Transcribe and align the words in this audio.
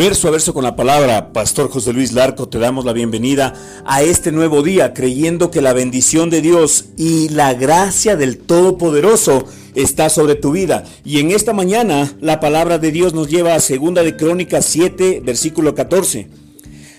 Verso 0.00 0.28
a 0.28 0.30
verso 0.30 0.54
con 0.54 0.64
la 0.64 0.76
palabra, 0.76 1.30
Pastor 1.34 1.68
José 1.68 1.92
Luis 1.92 2.12
Larco, 2.14 2.48
te 2.48 2.58
damos 2.58 2.86
la 2.86 2.94
bienvenida 2.94 3.52
a 3.84 4.00
este 4.02 4.32
nuevo 4.32 4.62
día, 4.62 4.94
creyendo 4.94 5.50
que 5.50 5.60
la 5.60 5.74
bendición 5.74 6.30
de 6.30 6.40
Dios 6.40 6.86
y 6.96 7.28
la 7.28 7.52
gracia 7.52 8.16
del 8.16 8.38
Todopoderoso 8.38 9.44
está 9.74 10.08
sobre 10.08 10.36
tu 10.36 10.52
vida. 10.52 10.84
Y 11.04 11.20
en 11.20 11.30
esta 11.30 11.52
mañana 11.52 12.16
la 12.18 12.40
palabra 12.40 12.78
de 12.78 12.92
Dios 12.92 13.12
nos 13.12 13.28
lleva 13.28 13.54
a 13.54 13.60
segunda 13.60 14.02
de 14.02 14.16
Crónicas 14.16 14.64
7, 14.64 15.20
versículo 15.22 15.74
14. 15.74 16.30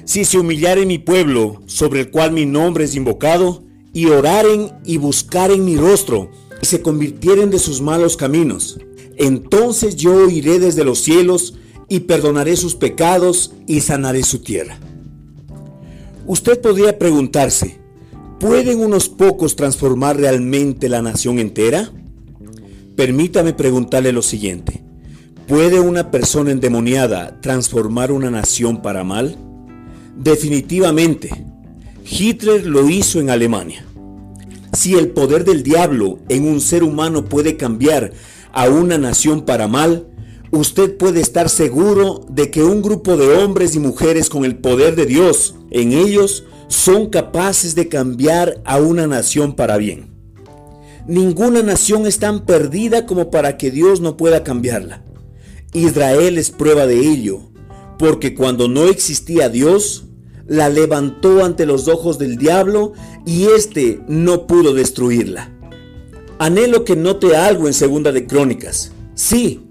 Si 0.06 0.24
se 0.24 0.38
humillare 0.38 0.86
mi 0.86 1.00
pueblo, 1.00 1.64
sobre 1.66 2.02
el 2.02 2.12
cual 2.12 2.34
mi 2.34 2.46
nombre 2.46 2.84
es 2.84 2.96
invocado, 2.96 3.64
y 3.94 4.06
oraren 4.06 4.74
y 4.86 4.98
buscaren 4.98 5.66
mi 5.66 5.76
rostro, 5.76 6.30
y 6.62 6.68
se 6.68 6.84
convirtieren 6.84 7.50
de 7.50 7.58
sus 7.58 7.82
malos 7.82 8.16
caminos, 8.16 8.80
entonces 9.18 9.96
yo 9.96 10.14
oiré 10.14 10.60
desde 10.60 10.84
los 10.84 11.00
cielos, 11.00 11.56
y 11.92 12.00
perdonaré 12.00 12.56
sus 12.56 12.74
pecados 12.74 13.52
y 13.68 13.82
sanaré 13.82 14.24
su 14.24 14.40
tierra. 14.40 14.80
Usted 16.26 16.62
podría 16.62 16.98
preguntarse, 16.98 17.82
¿pueden 18.40 18.80
unos 18.80 19.10
pocos 19.10 19.58
transformar 19.58 20.16
realmente 20.16 20.88
la 20.88 21.02
nación 21.02 21.38
entera? 21.38 21.92
Permítame 22.96 23.52
preguntarle 23.52 24.14
lo 24.14 24.22
siguiente, 24.22 24.82
¿puede 25.50 25.82
una 25.82 26.12
persona 26.12 26.52
endemoniada 26.52 27.42
transformar 27.42 28.14
una 28.14 28.32
nación 28.32 28.82
para 28.82 29.04
mal? 29.04 29.36
Definitivamente, 30.16 31.46
Hitler 32.10 32.66
lo 32.68 32.90
hizo 32.90 33.20
en 33.20 33.30
Alemania. 33.30 33.84
Si 34.72 34.94
el 34.94 35.10
poder 35.10 35.44
del 35.44 35.62
diablo 35.62 36.20
en 36.30 36.48
un 36.48 36.62
ser 36.62 36.86
humano 36.86 37.26
puede 37.26 37.58
cambiar 37.58 38.14
a 38.54 38.70
una 38.70 38.98
nación 38.98 39.42
para 39.42 39.68
mal, 39.68 40.08
usted 40.52 40.98
puede 40.98 41.22
estar 41.22 41.50
seguro 41.50 42.26
de 42.30 42.52
que 42.52 42.64
un 42.64 42.82
grupo 42.82 43.18
de 43.18 43.38
hombres 43.38 43.76
y 43.76 43.80
mujeres 43.80 44.30
con 44.30 44.46
el 44.46 44.58
poder 44.58 44.96
de 44.96 45.06
Dios 45.06 45.56
en 45.72 45.94
ellos 45.94 46.46
son 46.68 47.10
capaces 47.10 47.76
de 47.76 47.88
cambiar 47.88 48.62
a 48.66 48.78
una 48.78 49.08
nación 49.08 49.56
para 49.56 49.78
bien. 49.78 50.12
Ninguna 51.08 51.64
nación 51.64 52.06
es 52.06 52.20
tan 52.20 52.46
perdida 52.46 53.06
como 53.06 53.32
para 53.32 53.58
que 53.58 53.72
Dios 53.72 54.02
no 54.02 54.18
pueda 54.18 54.44
cambiarla. 54.44 55.04
Israel 55.74 56.38
es 56.38 56.52
prueba 56.52 56.86
de 56.86 57.00
ello, 57.00 57.40
porque 57.98 58.36
cuando 58.36 58.68
no 58.68 58.86
existía 58.86 59.50
Dios, 59.50 60.06
la 60.48 60.70
levantó 60.70 61.44
ante 61.44 61.66
los 61.66 61.88
ojos 61.88 62.20
del 62.20 62.38
diablo 62.38 62.94
y 63.26 63.46
éste 63.46 64.02
no 64.08 64.48
pudo 64.48 64.74
destruirla. 64.74 65.50
Anhelo 66.40 66.84
que 66.84 66.96
note 66.96 67.36
algo 67.36 67.68
en 67.68 67.74
Segunda 67.74 68.12
de 68.12 68.26
Crónicas. 68.28 68.92
Sí, 69.14 69.62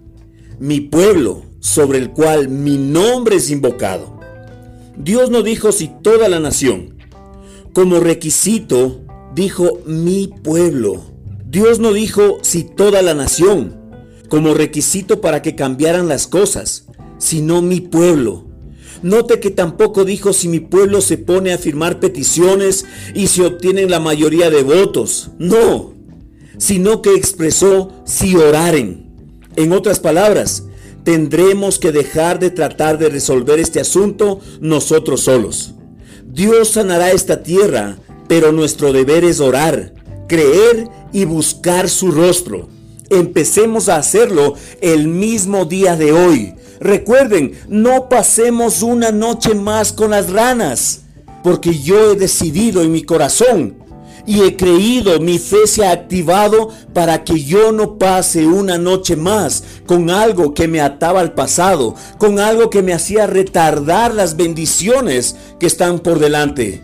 mi 0.60 0.82
pueblo, 0.82 1.42
sobre 1.58 1.98
el 1.98 2.10
cual 2.10 2.50
mi 2.50 2.76
nombre 2.76 3.36
es 3.36 3.50
invocado. 3.50 4.20
Dios 4.96 5.30
no 5.30 5.42
dijo 5.42 5.72
si 5.72 5.90
toda 6.02 6.28
la 6.28 6.38
nación. 6.38 6.98
Como 7.72 7.98
requisito, 7.98 9.00
dijo 9.34 9.80
mi 9.86 10.28
pueblo. 10.28 11.02
Dios 11.46 11.78
no 11.78 11.94
dijo 11.94 12.40
si 12.42 12.64
toda 12.64 13.00
la 13.00 13.14
nación. 13.14 13.74
Como 14.28 14.52
requisito 14.52 15.22
para 15.22 15.40
que 15.40 15.56
cambiaran 15.56 16.08
las 16.08 16.26
cosas, 16.26 16.84
sino 17.16 17.62
mi 17.62 17.80
pueblo. 17.80 18.44
Note 19.02 19.40
que 19.40 19.50
tampoco 19.50 20.04
dijo 20.04 20.34
si 20.34 20.48
mi 20.48 20.60
pueblo 20.60 21.00
se 21.00 21.16
pone 21.16 21.54
a 21.54 21.58
firmar 21.58 22.00
peticiones 22.00 22.84
y 23.14 23.28
se 23.28 23.46
obtienen 23.46 23.90
la 23.90 23.98
mayoría 23.98 24.50
de 24.50 24.62
votos. 24.62 25.30
No, 25.38 25.94
sino 26.58 27.00
que 27.00 27.14
expresó 27.14 28.02
si 28.04 28.36
oraren. 28.36 29.09
En 29.56 29.72
otras 29.72 30.00
palabras, 30.00 30.64
tendremos 31.04 31.78
que 31.78 31.92
dejar 31.92 32.38
de 32.38 32.50
tratar 32.50 32.98
de 32.98 33.08
resolver 33.08 33.58
este 33.58 33.80
asunto 33.80 34.40
nosotros 34.60 35.22
solos. 35.22 35.74
Dios 36.24 36.70
sanará 36.70 37.10
esta 37.10 37.42
tierra, 37.42 37.98
pero 38.28 38.52
nuestro 38.52 38.92
deber 38.92 39.24
es 39.24 39.40
orar, 39.40 39.94
creer 40.28 40.88
y 41.12 41.24
buscar 41.24 41.88
su 41.88 42.12
rostro. 42.12 42.68
Empecemos 43.10 43.88
a 43.88 43.96
hacerlo 43.96 44.54
el 44.80 45.08
mismo 45.08 45.64
día 45.64 45.96
de 45.96 46.12
hoy. 46.12 46.54
Recuerden, 46.78 47.52
no 47.68 48.08
pasemos 48.08 48.82
una 48.82 49.10
noche 49.10 49.54
más 49.54 49.92
con 49.92 50.10
las 50.10 50.30
ranas, 50.30 51.02
porque 51.42 51.76
yo 51.78 52.12
he 52.12 52.16
decidido 52.16 52.82
en 52.82 52.92
mi 52.92 53.02
corazón 53.02 53.79
y 54.26 54.42
he 54.42 54.56
creído, 54.56 55.20
mi 55.20 55.38
fe 55.38 55.66
se 55.66 55.84
ha 55.84 55.92
activado 55.92 56.70
para 56.92 57.24
que 57.24 57.42
yo 57.42 57.72
no 57.72 57.98
pase 57.98 58.46
una 58.46 58.78
noche 58.78 59.16
más 59.16 59.64
con 59.86 60.10
algo 60.10 60.54
que 60.54 60.68
me 60.68 60.80
ataba 60.80 61.20
al 61.20 61.34
pasado, 61.34 61.94
con 62.18 62.38
algo 62.38 62.70
que 62.70 62.82
me 62.82 62.92
hacía 62.92 63.26
retardar 63.26 64.14
las 64.14 64.36
bendiciones 64.36 65.36
que 65.58 65.66
están 65.66 65.98
por 65.98 66.18
delante. 66.18 66.82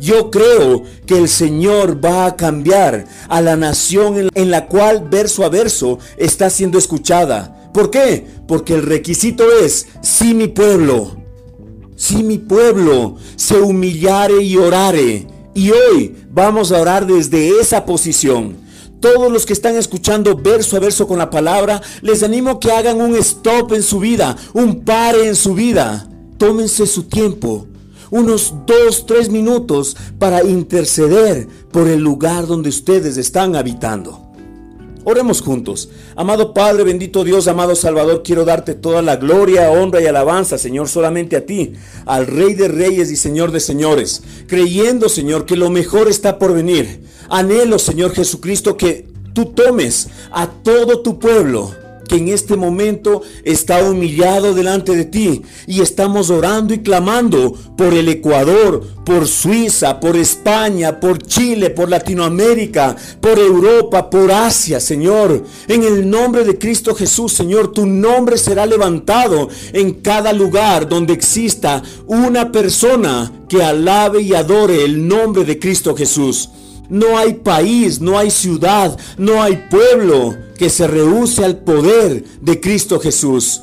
Yo 0.00 0.30
creo 0.30 0.82
que 1.06 1.18
el 1.18 1.28
Señor 1.28 2.02
va 2.02 2.24
a 2.24 2.36
cambiar 2.36 3.04
a 3.28 3.42
la 3.42 3.56
nación 3.56 4.30
en 4.34 4.50
la 4.50 4.66
cual 4.66 5.06
verso 5.10 5.44
a 5.44 5.50
verso 5.50 5.98
está 6.16 6.48
siendo 6.48 6.78
escuchada. 6.78 7.70
¿Por 7.74 7.90
qué? 7.90 8.26
Porque 8.48 8.74
el 8.74 8.82
requisito 8.82 9.44
es, 9.62 9.88
si 10.00 10.32
mi 10.32 10.48
pueblo, 10.48 11.16
si 11.96 12.22
mi 12.22 12.38
pueblo 12.38 13.16
se 13.36 13.60
humillare 13.60 14.42
y 14.42 14.56
orare, 14.56 15.26
y 15.54 15.70
hoy 15.70 16.16
vamos 16.30 16.72
a 16.72 16.80
orar 16.80 17.06
desde 17.06 17.60
esa 17.60 17.84
posición. 17.84 18.56
Todos 19.00 19.32
los 19.32 19.46
que 19.46 19.54
están 19.54 19.76
escuchando 19.76 20.36
verso 20.36 20.76
a 20.76 20.80
verso 20.80 21.06
con 21.06 21.18
la 21.18 21.30
palabra, 21.30 21.80
les 22.02 22.22
animo 22.22 22.60
que 22.60 22.70
hagan 22.70 23.00
un 23.00 23.16
stop 23.16 23.72
en 23.72 23.82
su 23.82 23.98
vida, 23.98 24.36
un 24.52 24.84
pare 24.84 25.26
en 25.26 25.36
su 25.36 25.54
vida. 25.54 26.06
Tómense 26.36 26.86
su 26.86 27.04
tiempo, 27.04 27.66
unos 28.10 28.54
dos, 28.66 29.06
tres 29.06 29.30
minutos 29.30 29.96
para 30.18 30.42
interceder 30.44 31.48
por 31.70 31.88
el 31.88 32.00
lugar 32.00 32.46
donde 32.46 32.68
ustedes 32.68 33.16
están 33.16 33.56
habitando. 33.56 34.29
Oremos 35.10 35.40
juntos. 35.40 35.88
Amado 36.14 36.54
Padre, 36.54 36.84
bendito 36.84 37.24
Dios, 37.24 37.48
amado 37.48 37.74
Salvador, 37.74 38.22
quiero 38.22 38.44
darte 38.44 38.74
toda 38.74 39.02
la 39.02 39.16
gloria, 39.16 39.68
honra 39.72 40.00
y 40.00 40.06
alabanza, 40.06 40.56
Señor, 40.56 40.88
solamente 40.88 41.34
a 41.34 41.44
ti, 41.44 41.72
al 42.06 42.28
Rey 42.28 42.54
de 42.54 42.68
Reyes 42.68 43.10
y 43.10 43.16
Señor 43.16 43.50
de 43.50 43.58
Señores, 43.58 44.22
creyendo, 44.46 45.08
Señor, 45.08 45.46
que 45.46 45.56
lo 45.56 45.68
mejor 45.68 46.06
está 46.06 46.38
por 46.38 46.54
venir. 46.54 47.02
Anhelo, 47.28 47.80
Señor 47.80 48.12
Jesucristo, 48.12 48.76
que 48.76 49.08
tú 49.34 49.46
tomes 49.46 50.10
a 50.30 50.46
todo 50.46 51.00
tu 51.00 51.18
pueblo 51.18 51.74
que 52.10 52.16
en 52.16 52.26
este 52.26 52.56
momento 52.56 53.22
está 53.44 53.84
humillado 53.88 54.52
delante 54.52 54.96
de 54.96 55.04
ti 55.04 55.42
y 55.68 55.80
estamos 55.80 56.28
orando 56.28 56.74
y 56.74 56.80
clamando 56.80 57.52
por 57.76 57.94
el 57.94 58.08
Ecuador, 58.08 58.84
por 59.06 59.28
Suiza, 59.28 60.00
por 60.00 60.16
España, 60.16 60.98
por 60.98 61.18
Chile, 61.22 61.70
por 61.70 61.88
Latinoamérica, 61.88 62.96
por 63.20 63.38
Europa, 63.38 64.10
por 64.10 64.32
Asia, 64.32 64.80
Señor. 64.80 65.44
En 65.68 65.84
el 65.84 66.10
nombre 66.10 66.42
de 66.42 66.58
Cristo 66.58 66.96
Jesús, 66.96 67.32
Señor, 67.32 67.70
tu 67.70 67.86
nombre 67.86 68.38
será 68.38 68.66
levantado 68.66 69.48
en 69.72 69.92
cada 69.94 70.32
lugar 70.32 70.88
donde 70.88 71.12
exista 71.12 71.80
una 72.08 72.50
persona 72.50 73.30
que 73.48 73.62
alabe 73.62 74.20
y 74.20 74.34
adore 74.34 74.84
el 74.84 75.06
nombre 75.06 75.44
de 75.44 75.60
Cristo 75.60 75.94
Jesús. 75.94 76.48
No 76.90 77.16
hay 77.16 77.34
país, 77.34 78.00
no 78.00 78.18
hay 78.18 78.30
ciudad, 78.30 78.98
no 79.16 79.42
hay 79.42 79.64
pueblo 79.70 80.36
que 80.58 80.68
se 80.68 80.86
rehúse 80.86 81.44
al 81.44 81.58
poder 81.58 82.24
de 82.40 82.60
Cristo 82.60 83.00
Jesús. 83.00 83.62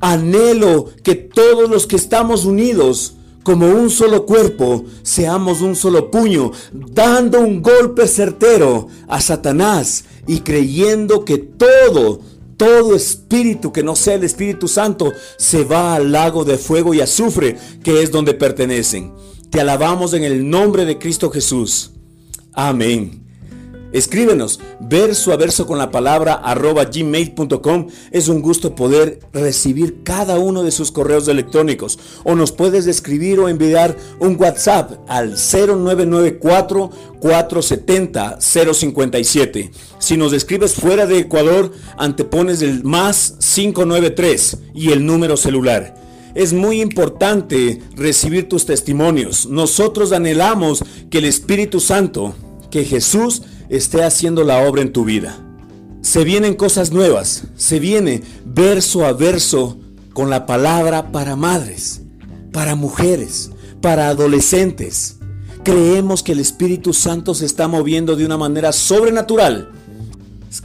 Anhelo 0.00 0.90
que 1.02 1.14
todos 1.14 1.68
los 1.68 1.86
que 1.86 1.96
estamos 1.96 2.44
unidos 2.44 3.14
como 3.42 3.66
un 3.68 3.90
solo 3.90 4.26
cuerpo, 4.26 4.84
seamos 5.02 5.60
un 5.60 5.76
solo 5.76 6.10
puño, 6.10 6.50
dando 6.72 7.40
un 7.40 7.62
golpe 7.62 8.08
certero 8.08 8.88
a 9.06 9.20
Satanás 9.20 10.04
y 10.26 10.40
creyendo 10.40 11.24
que 11.24 11.38
todo, 11.38 12.20
todo 12.56 12.96
espíritu 12.96 13.72
que 13.72 13.84
no 13.84 13.94
sea 13.94 14.14
el 14.14 14.24
Espíritu 14.24 14.66
Santo 14.66 15.12
se 15.36 15.62
va 15.62 15.94
al 15.94 16.10
lago 16.10 16.44
de 16.44 16.58
fuego 16.58 16.92
y 16.92 17.00
azufre, 17.00 17.56
que 17.84 18.02
es 18.02 18.10
donde 18.10 18.34
pertenecen. 18.34 19.12
Te 19.48 19.60
alabamos 19.60 20.12
en 20.14 20.24
el 20.24 20.50
nombre 20.50 20.84
de 20.84 20.98
Cristo 20.98 21.30
Jesús. 21.30 21.92
Amén. 22.56 23.22
Escríbenos 23.92 24.60
verso 24.80 25.32
a 25.32 25.36
verso 25.36 25.66
con 25.66 25.78
la 25.78 25.90
palabra 25.90 26.34
arroba 26.34 26.84
gmail.com. 26.86 27.86
Es 28.10 28.28
un 28.28 28.42
gusto 28.42 28.74
poder 28.74 29.20
recibir 29.32 30.02
cada 30.02 30.38
uno 30.38 30.64
de 30.64 30.70
sus 30.70 30.90
correos 30.90 31.28
electrónicos. 31.28 31.98
O 32.24 32.34
nos 32.34 32.52
puedes 32.52 32.86
escribir 32.86 33.38
o 33.40 33.48
enviar 33.48 33.96
un 34.18 34.36
WhatsApp 34.40 34.98
al 35.06 35.36
0994 35.36 36.90
470 37.20 38.38
057. 38.40 39.70
Si 39.98 40.16
nos 40.16 40.32
escribes 40.32 40.74
fuera 40.74 41.06
de 41.06 41.18
Ecuador, 41.18 41.72
antepones 41.96 42.62
el 42.62 42.84
más 42.84 43.36
593 43.54 44.58
y 44.74 44.92
el 44.92 45.06
número 45.06 45.36
celular. 45.36 45.94
Es 46.34 46.52
muy 46.52 46.82
importante 46.82 47.80
recibir 47.94 48.48
tus 48.48 48.66
testimonios. 48.66 49.46
Nosotros 49.46 50.12
anhelamos 50.12 50.84
que 51.08 51.18
el 51.18 51.24
Espíritu 51.24 51.80
Santo 51.80 52.34
que 52.70 52.84
Jesús 52.84 53.42
esté 53.68 54.04
haciendo 54.04 54.44
la 54.44 54.66
obra 54.66 54.82
en 54.82 54.92
tu 54.92 55.04
vida. 55.04 55.38
Se 56.00 56.24
vienen 56.24 56.54
cosas 56.54 56.92
nuevas, 56.92 57.44
se 57.56 57.80
viene 57.80 58.22
verso 58.44 59.04
a 59.04 59.12
verso 59.12 59.78
con 60.12 60.30
la 60.30 60.46
palabra 60.46 61.10
para 61.12 61.36
madres, 61.36 62.02
para 62.52 62.74
mujeres, 62.74 63.50
para 63.80 64.08
adolescentes. 64.08 65.18
Creemos 65.64 66.22
que 66.22 66.32
el 66.32 66.38
Espíritu 66.38 66.92
Santo 66.92 67.34
se 67.34 67.44
está 67.44 67.66
moviendo 67.66 68.14
de 68.14 68.24
una 68.24 68.38
manera 68.38 68.72
sobrenatural. 68.72 69.72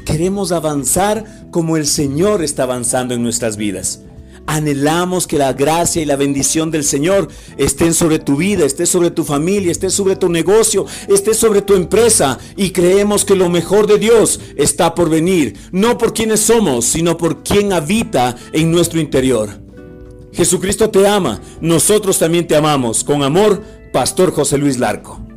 Queremos 0.05 0.51
avanzar 0.51 1.47
como 1.51 1.75
el 1.75 1.87
Señor 1.87 2.43
está 2.43 2.63
avanzando 2.63 3.13
en 3.13 3.23
nuestras 3.23 3.57
vidas. 3.57 4.01
Anhelamos 4.51 5.27
que 5.27 5.37
la 5.37 5.53
gracia 5.53 6.01
y 6.01 6.05
la 6.05 6.17
bendición 6.17 6.71
del 6.71 6.83
Señor 6.83 7.29
estén 7.55 7.93
sobre 7.93 8.19
tu 8.19 8.35
vida, 8.35 8.65
esté 8.65 8.85
sobre 8.85 9.09
tu 9.09 9.23
familia, 9.23 9.71
esté 9.71 9.89
sobre 9.89 10.17
tu 10.17 10.27
negocio, 10.27 10.85
esté 11.07 11.33
sobre 11.33 11.61
tu 11.61 11.73
empresa. 11.73 12.37
Y 12.57 12.71
creemos 12.71 13.23
que 13.23 13.37
lo 13.37 13.49
mejor 13.49 13.87
de 13.87 13.97
Dios 13.97 14.41
está 14.57 14.93
por 14.93 15.09
venir, 15.09 15.55
no 15.71 15.97
por 15.97 16.13
quienes 16.13 16.41
somos, 16.41 16.83
sino 16.83 17.15
por 17.15 17.43
quien 17.43 17.71
habita 17.71 18.35
en 18.51 18.71
nuestro 18.71 18.99
interior. 18.99 19.61
Jesucristo 20.33 20.89
te 20.89 21.07
ama, 21.07 21.39
nosotros 21.61 22.19
también 22.19 22.45
te 22.45 22.57
amamos. 22.57 23.05
Con 23.05 23.23
amor, 23.23 23.63
Pastor 23.93 24.33
José 24.33 24.57
Luis 24.57 24.77
Larco. 24.77 25.30